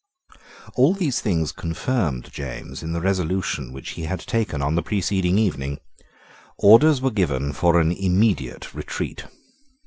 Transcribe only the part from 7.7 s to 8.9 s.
an immediate